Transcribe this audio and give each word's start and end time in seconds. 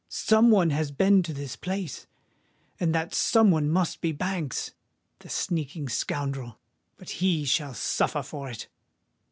"Some 0.09 0.49
one 0.49 0.71
has 0.71 0.89
been 0.89 1.21
to 1.21 1.31
this 1.31 1.55
place;—and 1.55 2.95
that 2.95 3.13
some 3.13 3.51
one 3.51 3.69
must 3.69 4.01
be 4.01 4.11
Banks! 4.11 4.73
The 5.19 5.29
sneaking 5.29 5.89
scoundrel! 5.89 6.57
But 6.97 7.11
he 7.23 7.45
shall 7.45 7.75
suffer 7.75 8.23
for 8.23 8.49
it." 8.49 8.67